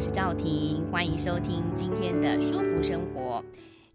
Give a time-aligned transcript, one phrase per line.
[0.00, 3.44] 是赵婷，欢迎收听今天的舒服生活。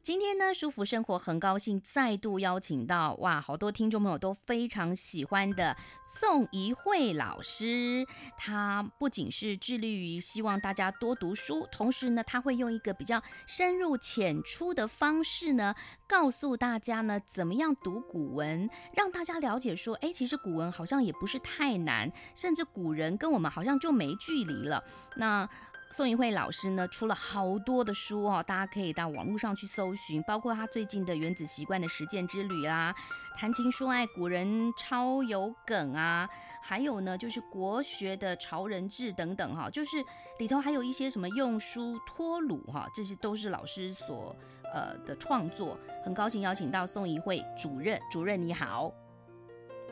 [0.03, 8.05] 今天呢，舒服生活很高兴再度邀请到哇，好多听众朋友都非常喜欢的宋怡慧老师。
[8.37, 15.73] 他不仅是致力于希望大家多读书，同时呢，他会用一个比较深入浅出的方式呢，
[16.07, 24.83] 告诉大家呢，怎么样读古文，让大家了解说，哎，其实古文好像也不是太难，甚至古人跟我们好像就没距离了。
[25.15, 25.49] 那
[25.91, 32.93] 宋怡慧老师呢，出了好多的书哦，大家可以到网络上去搜寻，包括他最近的《原子习惯的实践之旅》啦，
[33.39, 36.27] 《谈情说爱古人超有梗》啊，
[36.61, 40.03] 还有呢就是国学的《潮人志》等等哈，就是
[40.37, 44.35] 里头还有一些什么用书脱鲁哈，这些都是老师所
[44.73, 45.77] 呃的创作。
[46.03, 48.91] 很高兴邀请到宋怡慧主任，主任你好。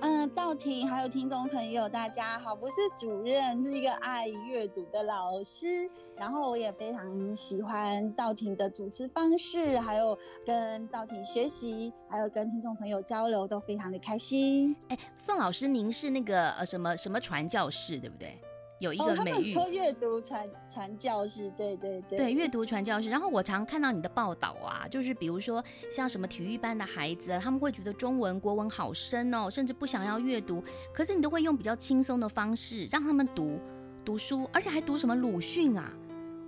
[0.03, 5.89] 嗯，赵婷，还有听众朋友，大家好，不是主任，是一个爱阅读的老师。
[6.17, 14.75] 然后我也非常喜欢赵婷的主持方式，还有跟赵婷学习，还有跟听众朋友交流，都非常的开心。
[14.89, 18.37] 哎，宋老师，您是那个呃什么什么传教士，对不对？
[18.83, 23.09] 有一个美誉，哦、他们说阅读传传教士，对对对，对阅读传教士。
[23.09, 30.61] 然后我常看到你的报道啊，就是比如说像什么体育班的孩子，他们会觉得中文国文好深哦，甚至不想要阅读，
[30.93, 33.57] 可是你都会用比较轻松的方式让他们读
[34.03, 35.91] 读书，而且还读什么鲁迅啊，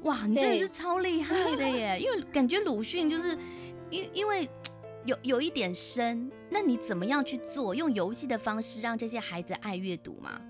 [0.04, 1.98] 哇，你真的是超厉害的耶！
[2.04, 3.38] 因为感觉鲁迅就是
[3.90, 4.50] 因因为
[5.06, 7.74] 有有一点深，那你怎么样去做？
[7.74, 10.42] 用游戏的方式让这些孩子爱阅读吗？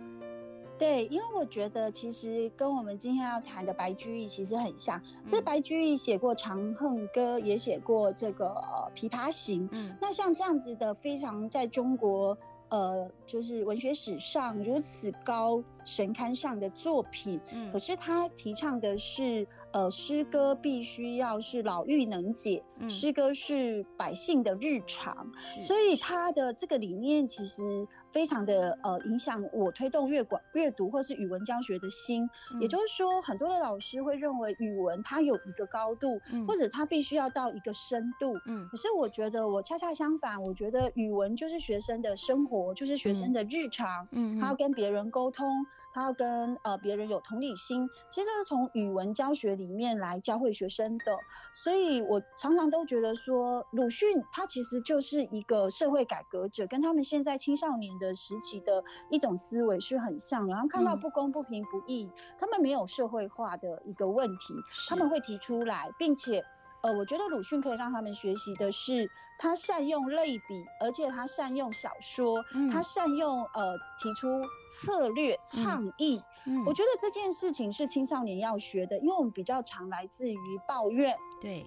[0.77, 5.01] 对，因为我觉得其实跟我们今天要谈的白居易其实很像。
[5.25, 9.67] 其实白居易写过《长恨歌》，也写过这个呃《琵琶行》。
[9.71, 12.37] 嗯，那像这样子的非常在中国
[12.69, 19.47] 呃，就是文学史上如此高神龛上的作品，嗯，可是他提倡的是。
[19.75, 27.85] 呃，诗歌必须要是老妪能解，嗯，诗歌是百姓的日常，所以他的这个理念其实
[28.15, 32.23] 非常的呃影响我推动阅广阅读或是语文教学的心。
[32.53, 38.33] 嗯、也就是说，很多的老师会认为语文它有一个高度，嗯、或者它必须要到一个深度。
[38.45, 44.07] 嗯，可是我觉得我恰恰相反，我觉得语文就是学生的生活，就是学生的日常。
[44.13, 45.45] 嗯，他要跟别人沟通，
[45.93, 47.85] 他要跟呃别人有同理心。
[48.09, 49.65] 其实是从语文教学里。
[49.65, 51.17] 里面来教会学生的，
[51.51, 60.45] 所以我常常都觉得说，鲁迅他其实就是一个社会改革者，跟他们现在青少年的时期的一种思维是很像。
[60.47, 64.53] 然后看到不公、不平、不义，嗯、他们没有社会化的一个问题，
[64.89, 66.43] 他们会提出来，并且。
[66.81, 74.27] 呃，我觉得鲁迅可以让他们学习的是，他善用类比，而且他善用小说，嗯、他善用呃提出
[74.69, 76.21] 策略倡议。
[76.45, 81.17] 嗯嗯、我觉得这件事情是青少年要学的，因为我们比较常来自于抱怨。
[81.41, 81.65] 对，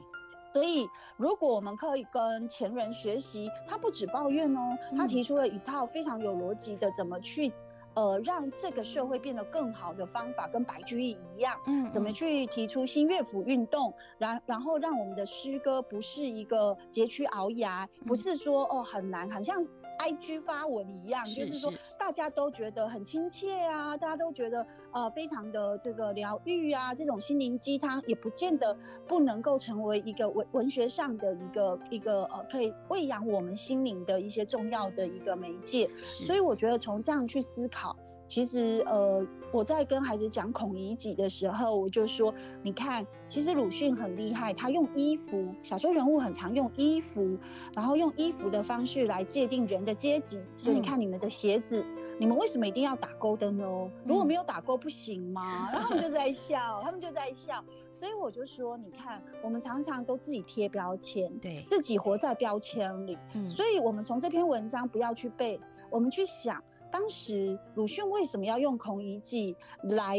[0.59, 7.53] 所以如果我们可以跟前人学习，他不止抱怨哦，他提出了一套非常有逻辑的怎么去。
[7.95, 19.57] 呃，让这个社会变得更好的方法，跟白居易一样，嗯，怎么去提出新乐府运动，然然后让我们的诗歌不是一个佶屈聱牙，不是说哦很难，很像
[19.99, 28.77] IG 发文一样，就是说大家都觉得很亲切啊，大家都觉得呃非常的这个疗愈啊，这种心灵鸡汤也不见得
[29.07, 35.89] 不能够成为一个文文学上的一个一个呃可以喂养我们心灵的一些重要的一个媒介，
[36.27, 37.97] 所以我觉得从这样去思考。
[38.29, 47.39] 其实，呃，我在跟孩子讲孔乙己的时候，我就说，你看，其实鲁迅很厉害，他用衣服，小说人物很常用衣服，
[47.75, 50.39] 然后用衣服的方式来界定人的阶级。
[50.59, 53.65] 所以你看，你们的鞋子，嗯、你们为什么一定要打勾的呢？
[54.05, 55.71] 如果没有打勾不行吗？
[55.73, 57.65] 然后他们就在笑，他们就在笑。
[57.91, 63.17] 所以我就说，你看，我们常常都自己贴标签，对，自己活在标签里。
[63.35, 65.59] 嗯、所以我们从这篇文章不要去背，
[65.89, 66.63] 我们去想。
[66.91, 70.19] 当时鲁迅为什么要用孔乙己来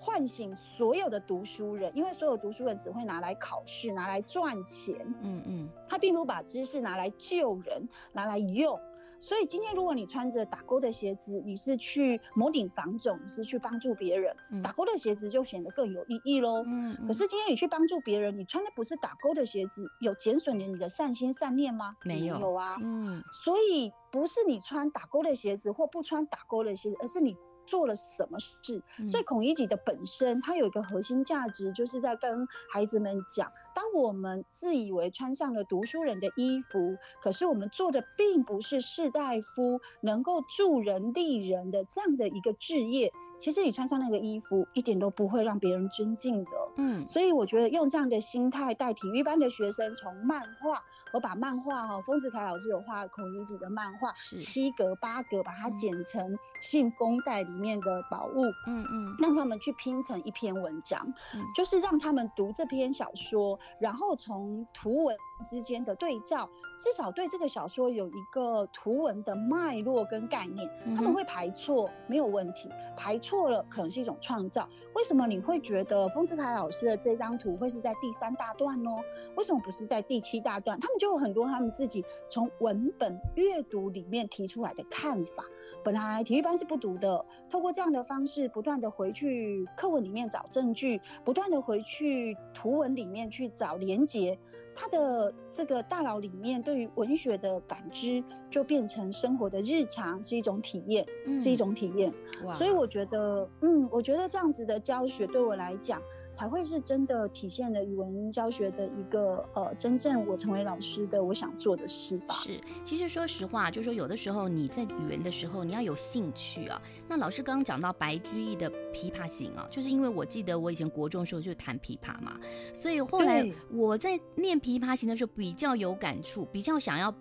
[0.00, 1.90] 唤醒所有的读书人？
[1.94, 4.96] 因为所有读书人只会拿来考试，拿来赚钱。
[5.22, 8.78] 嗯嗯，他并不把知识拿来救人，拿来用。
[9.20, 16.62] 所以今天如果你穿着打勾的鞋子，你是去谋顶房总，你是去帮助别人，嗯、打勾的鞋子就显得更有意义喽。
[16.66, 21.96] 嗯嗯、可是今天你去帮助别人，你穿的不是打勾的鞋子，有减损了你的善心善念吗？
[22.04, 22.76] 没有，没有啊。
[22.82, 27.36] 嗯，所以不是你穿打勾的鞋子或不穿打勾的鞋子，而是你。
[27.68, 28.82] 做了什么事？
[29.06, 43.12] 所以孔乙己的本身，它有一个核心价值，就是在跟孩子们讲：当我们自以为穿上了读书人的衣服，可是我们做的并不是士大夫能够助人利人的这样的一个职业。
[43.38, 46.50] 其实你穿上那个衣服，一点都不会让别人尊敬的。
[46.76, 50.82] 嗯，所以我觉得用这样的心态带体育班的学生，从漫画，
[51.12, 58.42] 我把漫画哈，丰子恺老师有画孔乙己的漫画，七格八格，把它剪成信封袋里面的宝物。
[58.66, 65.16] 嗯嗯，让他们去拼成一篇文章，嗯、就是让他们读这篇小说，然后从图文
[65.48, 66.48] 之间的对照，
[66.78, 70.68] 至少对这个小说有一个图文的脉络跟概念。
[70.94, 73.48] 他们会排错没有问题，排错。
[73.48, 74.68] 了，可能是一种创造。
[74.94, 78.90] 为什么你会觉得丰子恺老师的这张图会是在第三大段呢？
[79.36, 80.78] 为什么不是在第七大段？
[80.80, 85.44] 他们就有很多他们自己从文本阅读里面提出来的看法。
[85.84, 94.38] 本来体育班是不读的，透过这样的方式，不断的回去课文里面找证据，不断的回去图文里面去找连接。
[94.74, 102.12] 他的这个大脑里面对于文学的感知，就变成生活的日常，是一种体验，嗯、是一种体验。
[102.44, 106.00] 哇所以我觉得，嗯，我觉得这样子的教学对我来讲，
[106.32, 112.34] 才会是真的体现了语文教学的一个呃，真正我成为老师的我想做的事吧。
[112.36, 116.80] 是，其实说实话，就是说有的时候你在语文的时候，你要有兴趣啊。
[117.08, 122.38] 那老师刚刚讲到白居易的《琵琶行》啊，就是因为我记得我以前国中的时候就弹琵琶嘛，
[122.72, 127.14] 所以后来我在念《琵琶行》的时候比较有感触，比较想要，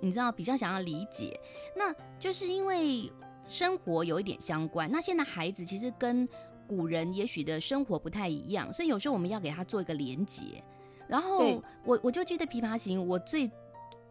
[0.00, 1.38] 你知道，比较想要理解。
[1.76, 3.12] 那就是因为
[3.44, 4.88] 生活有一点相关。
[4.90, 6.26] 那现在孩子其实跟
[6.68, 10.62] 古人也许的生活不太一样，所以有时候我们要给他做一个连结。
[11.08, 13.50] 然后我我就记得《琵琶行》，我最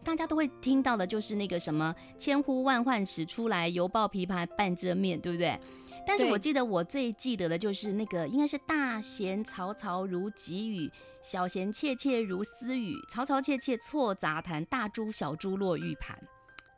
[0.04, 5.58] 大家都会听到的就是那个什么“千呼万唤始出来，犹抱琵琶半遮面”，对不对？
[6.06, 10.92] 但是我记得我最记得的就是那个，应该是“大弦嘈嘈如急雨，
[11.22, 16.18] 小弦切切如私语，嘈嘈切切错杂弹，大珠小珠落玉盘”。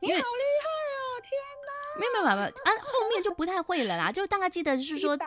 [0.01, 0.74] 你好厉害！
[1.97, 5.17] 没有没有没有啊，后面就不太会了啦，就大概记得是说，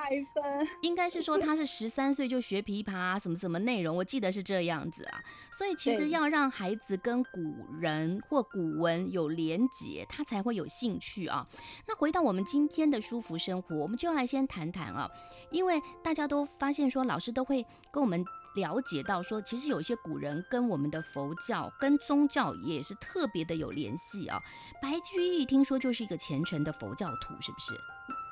[0.82, 5.20] 应该是说他是十三岁就学琵琶啊，什么什么内容，我记得是这样子啊。
[5.50, 11.46] 所以其实要让孩子跟古人或古文有连结，他才会有兴趣啊。
[11.86, 15.10] 那回到我们今天的舒服生活，我们就要来先谈谈啊，
[15.50, 18.24] 因为大家都发现说，老师都会跟我们。
[18.58, 24.38] 了解到说，其实有一些古人跟我们的佛教、跟宗教也是特别的有联系啊。
[24.82, 27.74] 白居易听说就是一个虔诚的佛教徒，是不是？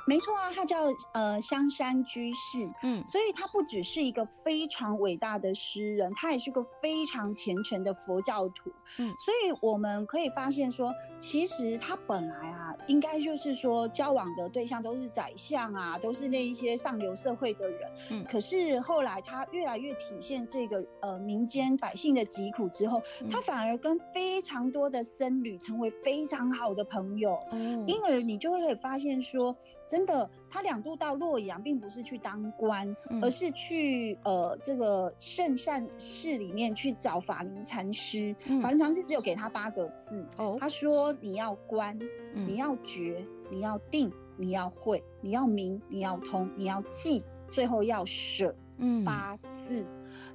[0.07, 8.71] 没错啊，他叫呃香山居士，嗯，所以他不只是一个非常伟大的诗人，他也是个非常虔诚的佛教徒，
[9.01, 17.81] 嗯，所以我们可以发现说，其实他本来啊，应该就是说交往的对象都是宰相啊，都是那一些上流社会的人，
[18.13, 29.57] 嗯，可是后来他越来越体现这个呃民间百姓的疾苦之后，嗯，他反而跟非常多的僧侣成为非常好的朋友，嗯，因而你就会可以发现说。
[29.97, 38.37] 真的，他两度到洛阳，并不是去当官，嗯、而是去呃这个圣善寺里面去找法林禅师。
[38.51, 41.99] 嗯、法林禅师只有给他八个字，哦、他说：“你要观，
[42.35, 49.83] 嗯、你要觉，你要定，你要会，你要明，你要通，你要记，最后要舍。”嗯，八字。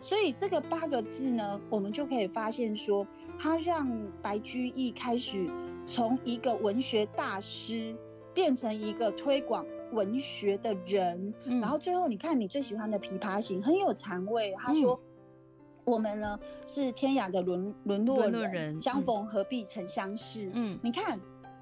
[0.01, 3.05] 所以这个八个字呢，我们就可以发现说，
[3.37, 3.87] 他让
[4.23, 5.47] 白居易开始
[5.85, 7.95] 从一个文学大师。
[8.33, 14.53] 变成一个推广文学的人，嗯、然后最后你看你最喜欢的《琵琶行》很有禅味。
[14.57, 21.19] 他说：“嗯、我们呢是天涯的沦沦落人，人相逢何必曾相识。”嗯，你看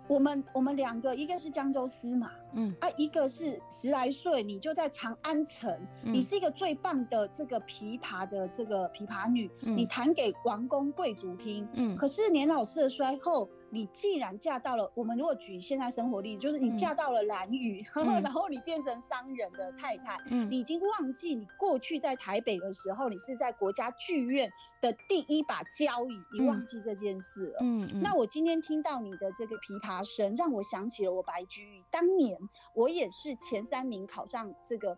[0.08, 5.72] 我们我们两个，一个是江州司马，嗯啊，一个是十来岁你就在长安城，
[6.06, 13.50] 嗯、你是一个最棒的这个琵琶的这个琵琶女，嗯、你弹给王公贵族听，嗯，可是年老色衰后。
[13.72, 24.52] 你既然嫁到了，我们如果举现在生活例，就是你嫁到了兰屿， 嗯、然后你变成商人的太太，嗯、你已经忘记你过去在台北的时候，你是在国家剧院
[24.82, 27.60] 的第一把交椅，你忘记这件事了。
[27.62, 28.02] 嗯嗯。
[28.02, 32.39] 那我今天听到你的这个琵琶声，让我想起了我白居易当年，
[32.74, 34.98] 我也是前三名考上这个。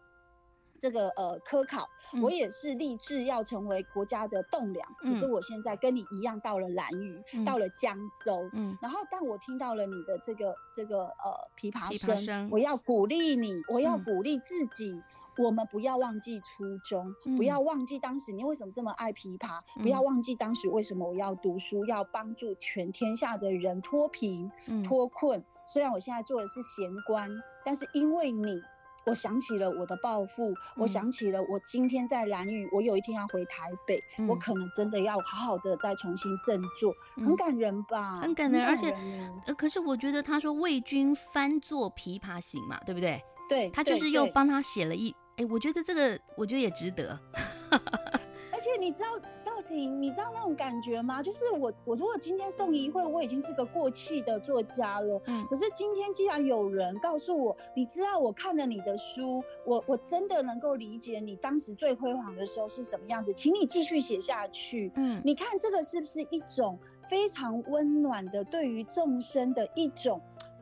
[0.79, 4.91] 这个呃科考，嗯、我也是立志要成为国家的栋梁。
[4.97, 7.95] 可是我现在跟你一样，到了兰屿，嗯、到了江
[8.25, 14.91] 州，嗯，然后但我听到了你的这个这个呃琵琶声，琶声，我要鼓励你，我要鼓励自己。
[14.93, 15.03] 嗯
[15.41, 24.51] 我们不要忘记初衷，嗯、不要忘记当时你为什么这么爱琵琶，嗯、不要忘记当时为什么我要读书，要帮助全天下的人脱贫
[24.83, 25.43] 脱困。
[25.65, 27.29] 虽然我现在做的是闲官，
[27.63, 28.61] 但是因为你，
[29.05, 38.15] 我想起了我的抱负，嗯、我想起了我今天在兰屿，我有一天要回台北，嗯、我可能真的要好好的再重新振作，嗯、很感人吧？
[38.17, 38.91] 很感人，感人而且
[39.45, 43.21] 呃，可是我觉得他说为君翻作《琵琶行》嘛，对不对？
[43.49, 45.13] 对，他就是又帮他写了一。
[45.37, 47.17] 哎，我觉得这个，我觉得也值得。
[48.53, 49.07] 而且你知道
[49.43, 51.23] 赵婷，你知道那种感觉吗？
[51.23, 55.19] 就是我，我如果今天送一会，我已经是个过气的作家了。
[55.25, 55.43] 嗯。
[55.49, 64.91] 可是今天既然有人告诉我，你知道我看了你的书，我我真的能够理解你当时最辉煌的时候是什么样子，请你继续写下去。
[64.95, 65.19] 嗯。
[65.25, 66.77] 你看这个是不是一种
[67.09, 70.21] 非常温暖的对于众生的一种？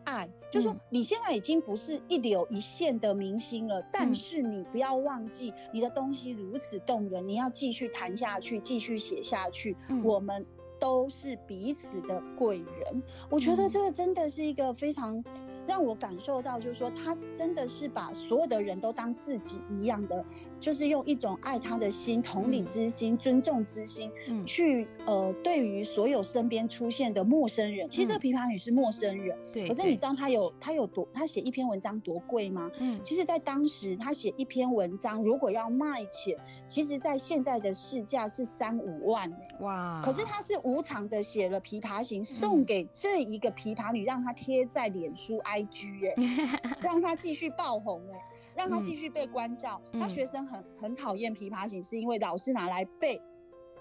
[0.09, 9.77] 爱，就是说你现在已经不是一流一线的明星了，嗯、但是你不要忘记你的东西如此动人，你要继续谈下去，继续写下去。
[9.89, 10.45] 嗯、我们
[10.79, 15.23] 都是彼此的贵人，我觉得这个真的是一个非常。
[15.69, 20.25] 让我感受到，就是说，他真的是把所有的人都当自己一样的，
[20.59, 29.67] 就是用一种爱他的心、同理之心、嗯、尊重之心，嗯，去呃，对于所有身边出现的陌生人，其实这个琵琶女是陌生人，对、嗯。
[29.67, 32.71] 可是你知道她有她有多，她写一篇文章多贵吗？
[32.79, 36.35] 嗯，其实，在当时她写一篇文章，如果要卖钱，
[36.67, 40.01] 其实，在现在的市价是三五万、欸、哇！
[40.03, 45.58] 可是他是无偿的写了《琵琶行》，送给这一个琵琶女，让她贴在脸书 I。
[45.63, 48.19] IG 哎， 让他继续爆红哎，
[48.55, 49.81] 让他继续被关照。
[49.91, 53.21] 嗯、他学生很很讨厌《琵琶行》，是因为老师拿来背，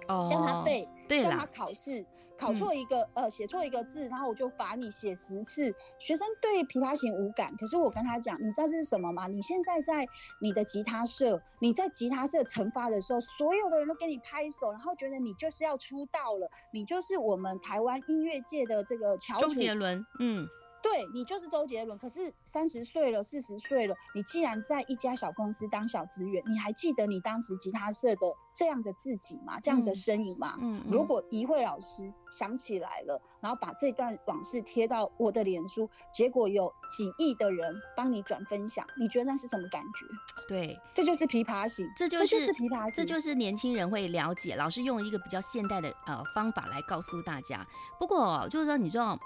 [0.08, 2.04] 哦，叫他背，对啦，叫他考试
[2.37, 5.75] 考错一个、嗯、呃写错一个字，然后我就罚你写十次。
[5.99, 9.26] 学生对《琵琶行》无感，可是我跟他讲，你知道这是什么吗？
[9.26, 10.06] 你现在在
[10.40, 19.49] 你的吉他社，你在吉他社惩罚的时候，所有的人都给你拍手，然后觉得你就是要出道了，你就是我们台湾音乐界的这个翘楚。
[19.49, 20.47] 周杰伦，嗯。
[20.82, 29.58] 对，你就是周杰伦，可是三十岁了，四十岁了，你既然在一家小公司当小职员，你还记得你当时吉他社的这样的自己吗？
[29.61, 30.56] 这样的身影吗？
[30.61, 40.06] 嗯，嗯，如果怡慧老师想起来了，然后把这段往事贴到我的脸书，结果有几亿的人帮你转分享，你觉得那是什么感觉？
[40.47, 44.54] 对，这就是琵琶行，这就是，这就是琵琶行，这就是年轻人会了解。
[44.54, 47.66] 老师用一个比较现代的呃方法来告诉大家。
[47.99, 49.18] 不过就是说，你知道。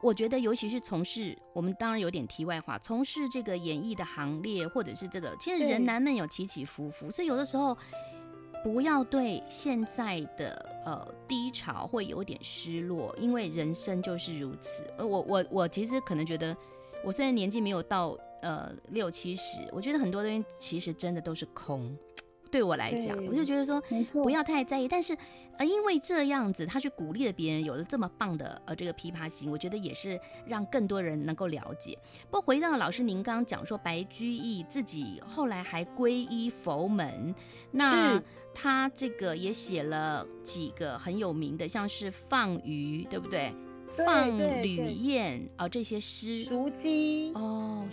[0.00, 7.76] 我觉得，尤其是从事我们当然有点题外话，从事这个演艺的行列，或者是这个，其实人难免有起起伏伏，所以有的时候
[8.62, 14.84] 不要对现在的呃低潮会有点失落，因为人生就是如此。
[14.96, 16.56] 呃，我我我其实可能觉得，
[17.04, 21.96] 我虽然年纪没有到呃六七十，我觉得很多东西其实真的都是空。
[22.52, 24.86] 对我来讲，我就觉得说，没错不要太在意。
[24.86, 25.16] 但是，
[25.56, 31.98] 呃，因为这样子，他去鼓励了别人，有了这么棒的呃这个琵琶行，我觉得也是让更多人能够了解。
[32.30, 37.34] 不过，回到老师您刚刚讲说，白居易自己后来还皈依佛门，
[37.70, 43.50] 那他这个也写了几个很有名的，像是放鱼，对不对？
[44.06, 47.86] 放吕燕啊，这些诗，熟鸡哦，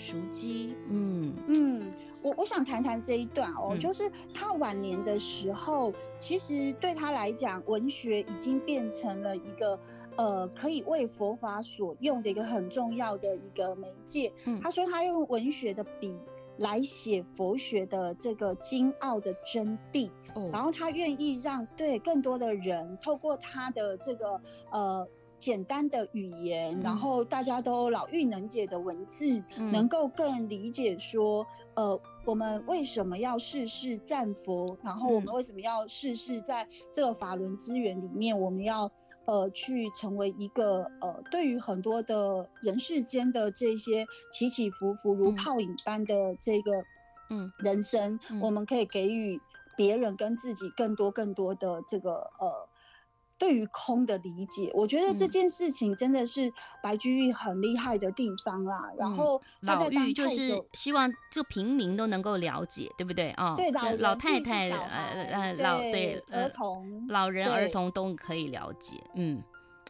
[2.49, 9.79] 想谈谈这一段哦，嗯、就是他晚年的时候，其实对他来讲，文学已经变成了一个
[10.15, 14.33] 呃可以为佛法所用的一个很重要的一个媒介。
[14.47, 16.11] 嗯、他说他用文学的笔
[16.57, 24.41] 来写佛学的这个精奥的真谛，哦、然后他愿意让对更多的人透过他的这个
[24.71, 25.07] 呃。
[25.41, 31.97] 简单的语言，然后大家都老妪能解的文字，嗯、能够更理解说，呃，
[32.29, 38.83] 我们为什么要世世赞佛，然后我们为什么要世世在这个法轮资源里面，我们要
[39.25, 46.71] 呃去成为一个呃，对于很多的人世间的这些起起伏伏如泡影般的这个
[47.31, 47.51] 嗯。
[47.63, 49.41] 人生，嗯嗯、我们可以给予
[49.75, 52.68] 别人跟自己更多更多的这个呃。
[53.39, 56.51] 对于空的理解，我觉得这件事情真的是
[56.83, 58.89] 白居易很厉害的地方啦。
[58.91, 63.53] 嗯、然后他在当，就是希望就平民都能够了解，对不对啊？
[63.53, 69.01] 哦、对，老老太太呃呃老对儿童老人儿童都可以了解。
[69.15, 69.41] 嗯，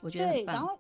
[0.01, 0.43] 我觉得对。
[0.43, 0.77] 然后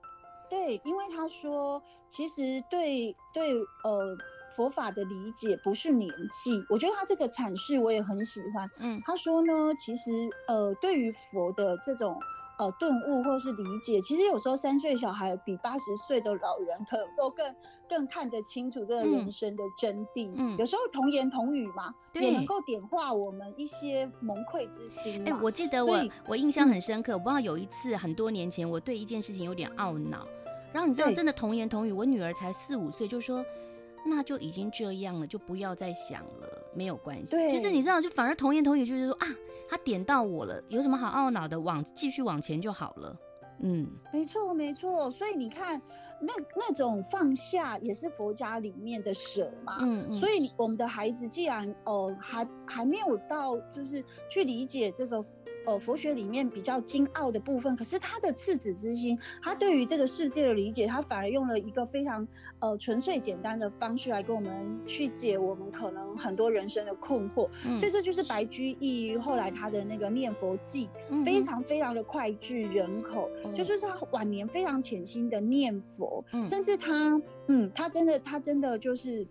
[0.47, 4.15] 对，因为他说，其实对对呃。
[4.55, 8.69] 佛法的理解不是年纪，我觉得他这个阐释我也很喜欢。
[8.79, 10.11] 嗯，他说呢，其实
[10.49, 12.19] 呃，对于佛的这种。
[12.59, 17.55] 呃，顿悟或是理解，其实有时候三岁小孩比八十岁的老人可能都更
[17.87, 20.31] 更看得清楚这个人生的真谛。
[20.35, 25.23] 嗯，有时候童言童语嘛，对也能够点化我们一些蒙昧之心。
[25.23, 30.27] 哎、欸，我记得我我印象很深刻，嗯、我不知道有一次很多年前，我对一件事情有点懊恼，
[30.73, 33.43] 然后你知道，真的童言童语，我女儿才四五岁，就说。
[34.05, 37.35] 那就已经这样了，就不要再想了，没有关系。
[37.35, 39.27] 对就是你知道，就反而童言童语，就是说啊，
[39.69, 41.59] 他点到我了，有什么好懊恼的？
[41.59, 43.15] 往继续往前就好了。
[43.61, 45.11] 嗯，没错没错。
[45.11, 45.79] 所以你看，
[46.21, 49.77] 那那种放下也是佛家里面的舍嘛。
[49.81, 50.11] 嗯，嗯。
[50.11, 55.23] 所以我们的孩子既然哦、呃、还还没有到，就是去理解这个。
[55.65, 62.27] 呃，佛学里面比较精奥的部分，可是他的赤子之心，他对于这个世界的理解，他反而用了一个非常
[62.59, 67.49] 呃纯粹简单的方式来跟我们去解我们可能很多人生的困惑。
[67.67, 79.27] 嗯、所以这就是白居易后来他的那个念佛记，嗯、非常非常的脍炙人口，嗯、就是他晚年非常潜心的念佛，嗯、甚至他嗯，他真的他真的就是。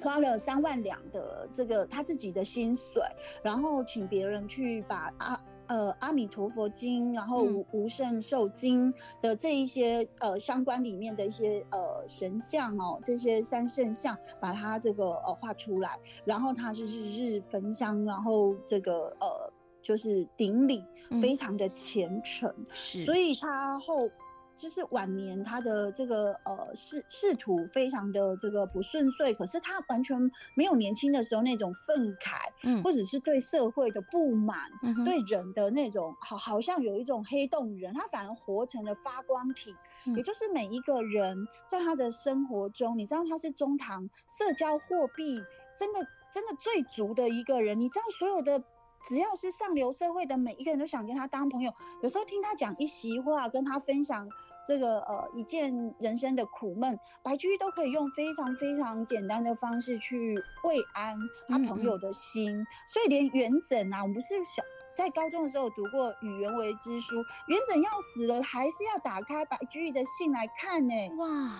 [0.00, 3.02] 花了三万两的这个他自己的薪水，
[3.42, 19.52] 然后请别人去把阿呃阿弥陀佛经，然后无无圣寿经的这一些呃相关里面的一些呃神像哦，这些三圣像，把它这个呃画出来，然后他是日日焚香，然后这个呃
[19.82, 20.84] 就是顶礼，
[21.20, 24.08] 非常的虔诚，是，所以他后。
[24.58, 30.18] 就是晚年他的这个呃仕仕途非常的这个不顺遂，可是他完全
[30.54, 39.74] 没有年轻的时候那种愤慨，嗯，或者是对社会的不满，嗯、对人的那种好，好像有一种黑洞人，他反而活成了发光体，
[40.06, 45.40] 嗯、也就是每一个人在他的生活中，你知道他是中堂社交货币
[45.76, 48.60] 真的真的最足的一个人，你知道所有的。
[49.06, 54.28] 只要是上流社会的每一个人都想跟他当朋友，有时候听他讲一席话，跟他分享
[54.66, 61.16] 这个呃一件人生的苦闷，白居易都可以用非常非常简单的方式去慰安
[61.48, 62.52] 他朋友的心。
[62.52, 64.62] 嗯嗯，所以连元稹啊，我们不是小
[64.96, 70.94] 在高中的时候读过《与袁为之书》，元稹要死了，还是要打开白居易的信来看呢？
[71.16, 71.50] 哇！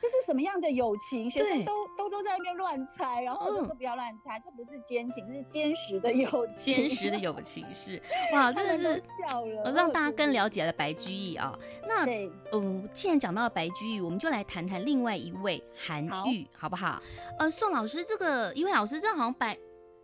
[0.00, 1.30] 这是什么样的友情？
[1.30, 6.76] 学生都对都都在那边乱猜，然后我就说不要乱猜，嗯、这不是奸情，这是坚实的友情。
[6.76, 8.00] 坚实的友情 是
[8.32, 11.58] 哇，真的是笑了，让大家更了解了白居易啊。
[11.86, 17.02] 那对嗯，既然讲到了白居易，我们就来谈谈另外一位韩愈，好，好不好？
[17.38, 19.58] 呃，宋老师，这个一位老师，这好像白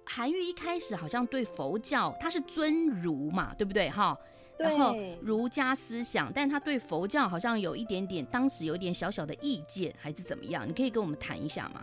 [0.04, 3.88] 韩愈一开始好像对佛教他是尊儒嘛，对不对？
[3.90, 4.18] 哈。
[4.58, 10.68] 然后儒家思想，但他对佛教好像有一点点，当时有一点小小的意见，还是怎么样？
[10.68, 11.82] 你可以跟我们谈一下吗？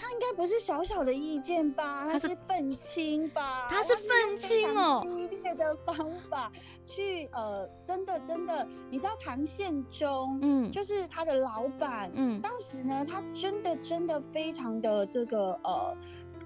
[0.00, 2.06] 他应该不是小小的意见吧？
[2.12, 3.66] 他是愤青吧？
[3.68, 5.02] 他是愤青哦。
[5.04, 6.52] 激烈的方法
[6.86, 15.96] 去呃，真的真的，你知道唐宪宗，嗯，就是他的老板，嗯，当时呢，他真的真的非常的这个呃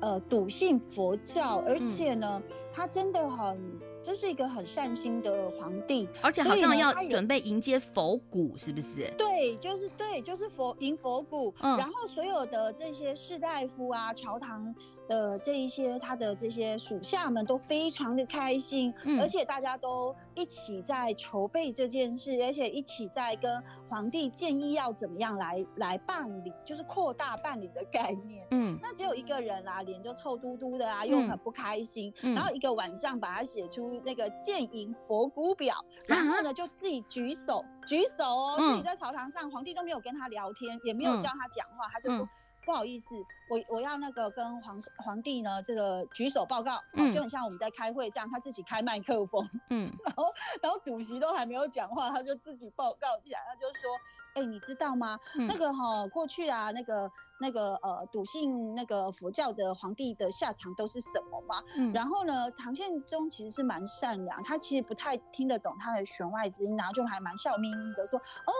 [0.01, 3.81] 呃笃信佛教，而且呢，嗯、他真的很。
[4.05, 9.09] 这是一个很善心的皇帝，而且好像要准备迎接佛骨，是不是？
[9.17, 11.55] 对，就是对，就是佛迎佛骨。
[11.61, 14.75] 嗯，然后所有的这些士大夫啊，朝堂
[15.07, 28.45] 的这一些他的这些属下们都非常的开心，嗯，而且大家都一起在筹备这件事，而且一起在跟皇帝建议要怎么样来来办理，就是扩大办理的概念。
[28.51, 34.01] 嗯，那只有一个人啊，脸就臭嘟嘟的啊，又很不开心，嗯，然后一个晚上把它写出。
[34.07, 42.27] 那个建营佛骨表，然后呢，就自己举手举手哦，自己在朝堂上，皇帝都没有跟他聊天，也没有叫他讲话，他就说
[42.65, 43.15] 不好意思，
[43.51, 46.79] 我我要那个跟皇皇帝呢这个举手报告，
[47.13, 50.25] 就很像我们在开会这样，他自己开麦克风，嗯， 然后
[50.63, 53.91] 然后主席都还没有讲话，他就自己报告起来，他就说。
[54.35, 55.21] 哎、欸，你知道吗？
[55.37, 61.63] 嗯、那个哈、喔，过去啊，那个那个呃，笃信那个佛教的皇帝的下场都是什么吗？
[61.77, 68.53] 嗯、然后呢，唐宪宗其实是蛮善良，他其实不太听得懂他的弦外之音，然后就还蛮笑眯眯的说：“哦？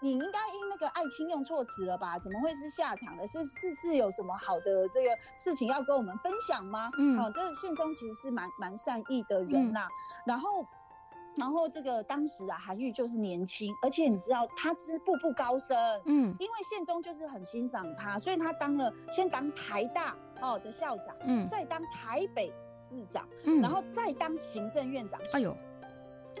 [0.00, 2.18] 你应该因那个爱卿用错词了吧？
[2.18, 3.26] 怎么会是下场的？
[3.26, 10.66] 是是是有什么好的这个事情要跟我们分享吗？”嗯，好、喔，这个宪宗其实是蛮蛮善意的人呐、啊，嗯、然后。
[11.36, 25.56] 然后这个当时啊，韩愈就是年轻，而且你知道他是步步高升，嗯，因为宪宗就是很欣赏他，所以他当了先当台大哦的校长，嗯，再当台北市长，嗯，然后再当行政院长，哎呦。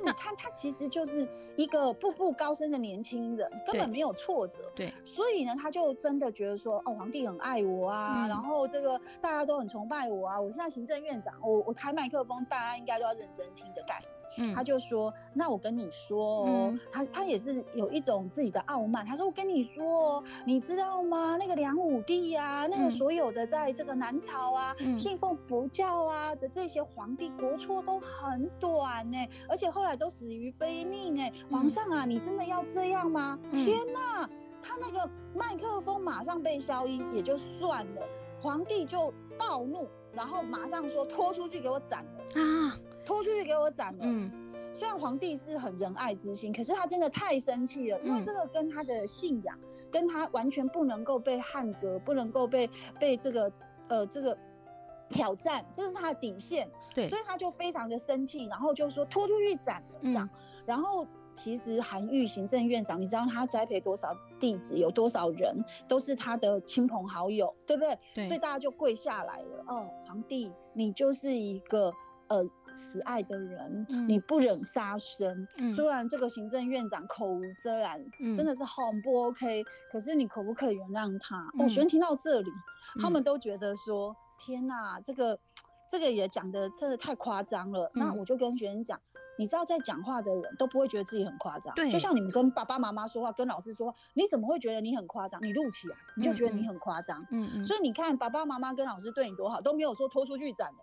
[0.04, 4.70] 你看他其实就是一个步步高升的年轻人，根本没有挫折。
[4.74, 10.40] 对，所以呢，他就真的觉得说，哦，皇帝很爱我啊，嗯、然后这个大家都很崇拜我啊。
[10.40, 14.19] 我现在行政院长，我我开麦克风，大家应该都要认真听的概念。
[14.36, 19.04] 嗯、他就说：“那我跟你说哦，嗯、他他也是有一种自己的傲慢。
[19.04, 21.36] 他说：我跟你说哦，你知道吗？
[21.36, 31.32] 那个梁武帝啊，那个所有的在这个南朝啊，嗯、信奉佛教啊的这些皇帝，国错都很短呢，而且后来都死于非命哎。
[31.50, 33.38] 皇上啊，你真的要这样吗？
[33.52, 34.28] 嗯、天哪！
[34.62, 38.06] 他那个麦克风马上被消音也就算了，
[38.42, 42.78] 皇帝就暴怒，然后马上说拖出去给我斩了啊！”
[43.10, 43.98] 拖出去给我斩了。
[44.02, 44.30] 嗯，
[44.72, 49.58] 虽然皇帝是很仁爱之心，可是他真的太生气了，嗯、因为这个跟他的信仰，
[49.90, 52.70] 跟他完全不能够被撼格，不能够被
[53.00, 53.52] 被这个
[53.88, 54.38] 呃这个
[55.08, 56.70] 挑战，这是他的底线。
[56.94, 60.30] 对，所以他就非常的生气，然后就说拖出去斩了这样。
[60.32, 65.52] 嗯、然后其实韩愈行政院长，你知道他栽培多少弟子，有多少人
[65.88, 67.98] 都是他的亲朋好友，对不对？
[68.14, 68.28] 对。
[68.28, 69.64] 所以大家就跪下来了。
[69.66, 71.92] 哦，皇帝，你就是一个
[72.28, 72.48] 呃。
[72.74, 75.46] 慈爱的人，嗯、你不忍杀生。
[75.58, 81.50] 嗯、虽然这个行政院长口无遮拦，嗯、真的是很不 OK，可是你可不可以原谅他？
[81.58, 82.50] 我学生听到这里，
[82.96, 85.38] 嗯、他们都觉得说：“天哪，这个
[85.90, 87.90] 这个也讲的真的太夸张了。
[87.94, 89.00] 嗯”那我就跟学生讲。
[89.40, 95.42] 你知道在讲话的人都不会觉得自己很夸张，对，就像你们跟爸爸妈妈说话，跟老师说话，你怎么会觉得你很夸张？
[95.42, 97.64] 你录起来，你就觉得你很夸张，嗯嗯。
[97.64, 100.78] 所以你看，爸爸妈妈跟老师对你多好，都没有说拖出去斩了，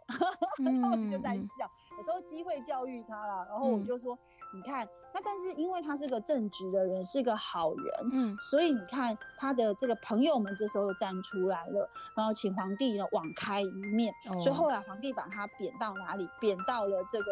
[0.58, 1.70] 然后就在笑。
[2.00, 4.18] 有时候机会教育他了，然后我就说，
[4.56, 14.12] 你看，那但是因为他是个正直的人，是个好人，嗯，所以你看他的这个朋友们这时候站出来了，然后请皇帝呢网开一面，
[14.44, 16.28] 所以后来皇帝把他贬到哪里？
[16.42, 17.26] 贬到了这个。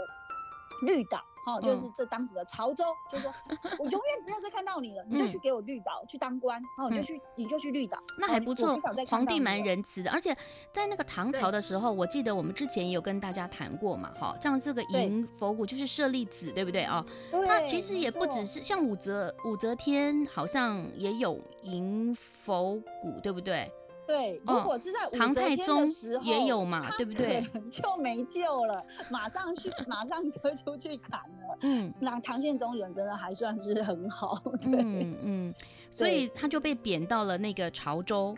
[0.81, 3.33] 绿岛，哦，就是这当时的潮州，嗯、就说
[3.79, 8.77] 我永远不要再看到你了，你就去给我绿岛、嗯、去当官，然后你就去，嗯、你就去绿岛，那还不错。
[9.07, 10.35] 皇帝蛮仁慈的，而且
[10.71, 17.05] 在那个唐朝的时候，我记得我们之前也有跟大家谈过嘛，哈，像这个银佛骨就是舍利子，对不对啊？
[17.31, 23.71] 对他其实也不只是像武则武则天，好像也有银佛骨，对不对？
[24.07, 27.43] 对，如果是在武则天的时候，也有嘛，对不 对？
[27.71, 31.57] 就没救了，马上去，马上推出去砍了。
[31.61, 34.41] 嗯，那唐宪宗人真的还算是很好。
[34.61, 35.53] 对，嗯嗯，
[35.91, 38.37] 所以他就被贬到了那个潮州。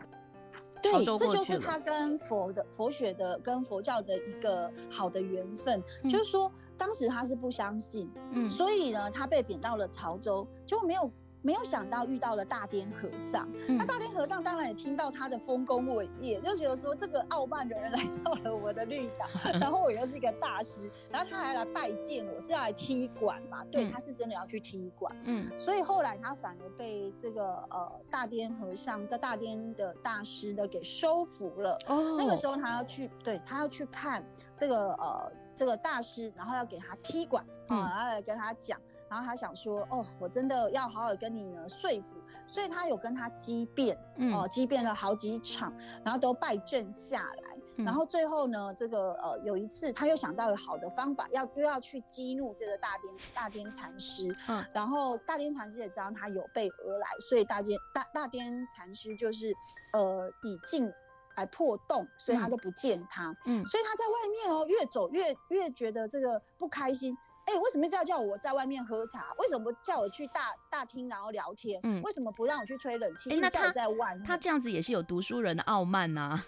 [0.82, 5.84] 对，这就是他跟佛的佛学的跟佛教的一个好的缘分。
[6.04, 11.12] 就是说，当时他是不相信，嗯，所以呢，他被贬到了潮州，就没有。
[11.42, 19.26] 没有想到遇到了大颠和尚，那、嗯、大颠和尚当然也听到他的丰功伟业，就觉得说这个傲慢的人来到了我的绿岛，
[19.60, 23.64] 然后我又是一个大师，然后他还来拜见我，是要来踢馆嘛？
[23.72, 25.16] 对，嗯、他是真的要去踢馆。
[25.24, 31.78] 嗯，所以后来他反而被这个呃大颠和尚在大颠的大师的给收服了。
[31.88, 34.22] 哦，那个时候他要去，对他要去看
[34.56, 38.78] 这个呃这个大师，然后要给他踢馆，嗯、然后来跟他讲。
[39.10, 59.54] 然后他想说，哦，我真的要好好跟你呢说服，所以他有跟他激辩，嗯、哦，激辩了好几场，然后都败阵下来，嗯、然后最后呢，这个呃有一次他又想到了好的方法，要又要去激怒这个大颠大颠禅师，嗯，然后大颠禅师也知道他有备而来，所以大颠大大颠禅师就是
[59.94, 60.92] 呃以静
[61.36, 67.16] 来破洞，所以他都不见他，嗯，所以他在外面哦越走越越觉得这个不开心。
[67.48, 69.34] 哎、欸，为什么要叫我在外面喝茶？
[69.40, 71.80] 为什么不叫我去大大厅然后聊天？
[71.84, 73.30] 嗯，为什么不让我去吹冷气？
[73.32, 74.24] 欸、那叫我在外面。
[74.26, 76.36] 他这样子也是有读书人的傲慢呐、啊。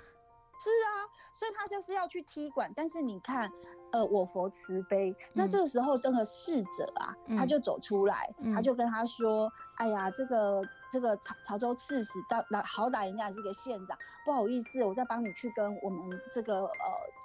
[0.59, 2.69] 是啊，所以他就是要去踢馆。
[2.75, 3.49] 但是你看，
[3.93, 5.15] 呃，我佛慈悲。
[5.31, 16.69] 那这个时候，那个侍者啊，嗯、他就走出来，嗯、他就跟他说：“哎呀，这个。”这个潮潮州刺史到那好歹人家也是个县长，不好意思，我再帮你去跟我们这个呃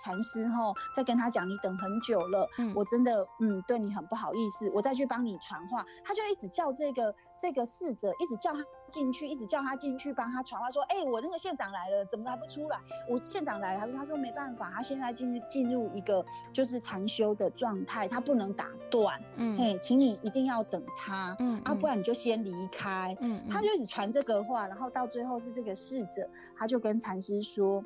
[0.03, 5.85] 禅师哈，再跟他讲，你等很久了，嗯、我真的嗯对你很不好意思，我再去帮你传话。
[6.05, 8.59] 他就一直叫这个这个侍者，一直叫他
[8.95, 12.79] 进去，一直叫他进去帮他传话，说，哎、欸，我那个县长来了，怎么还不出来？
[13.11, 23.43] 我县长来了，他说他说没办法，他现在进入进入一个就是禅修的状态，他不能打断，嗯，嘿，请你一定要等他，嗯，啊，不然你就先离开，嗯。
[23.51, 27.83] 他就一直传这个话，然后到最后是这个侍者，他就跟禅师说，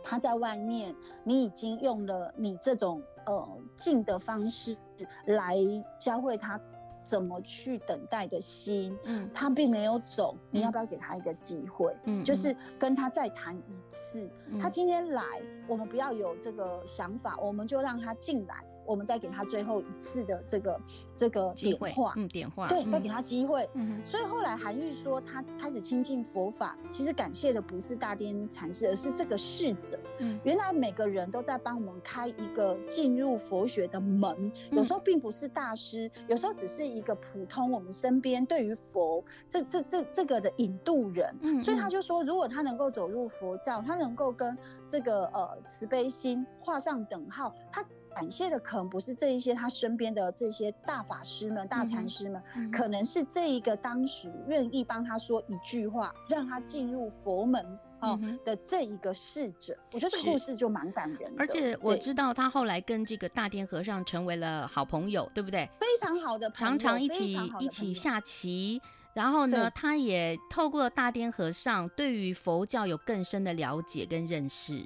[0.00, 4.76] 他在外面，你已经用了你这种呃静的方式
[5.24, 5.56] 来
[5.98, 6.60] 教会他
[7.04, 11.94] 怎么去等待的心，嗯，他并没有走，你要不要给他一个机会？
[12.04, 14.28] 嗯，就是跟他再谈一次。
[14.48, 15.22] 嗯，他今天来，
[15.68, 18.64] 我们不要有这个想法，我们就让他进来。
[18.86, 20.80] 我们再给他最后一次的这个
[21.16, 23.68] 这个点化，嗯，点化，对，再给他机会。
[23.74, 29.98] 嗯，所以后来韩愈说他开始亲近佛法，其实感谢的不是大颠禅师，而是这个逝者。
[30.18, 41.34] 嗯，原来每个人都在帮我们开一个进入佛学的门，有时候并不是大师，有时候只是一个普通我们身边对于佛这这这这个的引渡人。
[41.42, 44.56] 嗯，所以他就说，如果他能够走入佛教，他能够跟
[44.88, 47.84] 这个呃慈悲心画上等号，他。
[48.14, 59.76] 感谢的可能不是这一些他身边的这些大法师们、大禅师们，嗯、可能是这一个当时愿意帮他说一句话，让他进入佛门哦的这一个侍者。
[59.92, 61.36] 我觉得这个故事就蛮感人的。
[61.38, 65.68] 而且我知道他后来跟这个大颠和尚成为了好朋友，对不对？
[65.80, 68.80] 非常好的朋友，常常一起一起下棋。
[69.14, 74.84] 然后呢，他也透过大颠和尚对于佛教有更深的了解跟认识。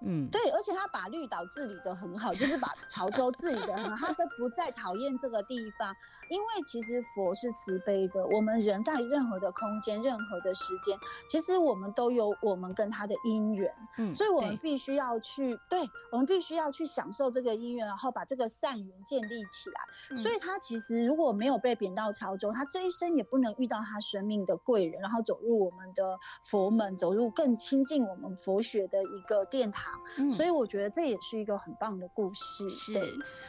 [0.00, 5.92] 嗯，对，而且他把绿岛治理得很好，就是把潮州治理得很好，他都不再讨厌这个地方，
[6.30, 10.96] 因为其实佛是慈悲的，我们人在任何的空间、任何的时间，
[11.28, 19.80] 其实我们都有我们跟他的因缘，嗯，所以我们必须要去，对，对，我们必须要去享受这个因缘，然后把这个善缘建立起来。
[20.12, 29.87] 嗯，所以他其实如果没有被贬到潮州，他这一生也不能遇到他生命的贵人，然后走入我们的佛门，走入更亲近我们佛学的一个殿堂。
[30.18, 32.68] 嗯，所以我觉得这也是一个很棒的故事。
[32.68, 32.94] 是，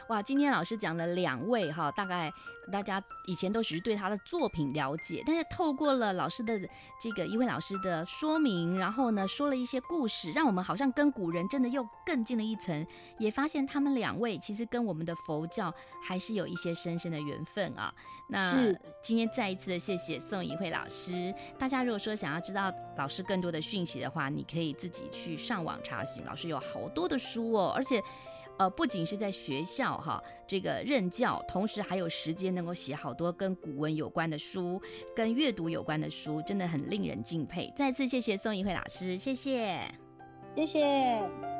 [0.08, 2.32] 哇，今天老师讲了两位哈，大概
[2.70, 6.60] 大家以前都只是对他的作品了解，但是透过了老师的
[7.00, 12.86] 这个一位老师的说明，然后呢说了一些故事，让我们好像跟古人真的又更近了一层，
[13.18, 17.92] 也发现他们两位其实跟我们的佛教还是有一些深深的缘分啊。
[18.28, 18.72] 那
[19.02, 21.34] 今天再一次的谢谢宋怡慧老师。
[21.58, 26.20] 大家如果说想要知道老师更多的讯息的话，你可以自己去上网查询。
[26.30, 28.00] 老师有好多的书哦，而且，
[28.56, 34.80] 呃，不仅是在学校哈这个任教，同时还有时间能够写好多跟古文有关的书，
[35.12, 37.72] 跟阅读有关的书，真的很令人敬佩。
[37.74, 39.92] 再次谢谢宋一慧老师，谢谢，
[40.54, 41.59] 谢谢。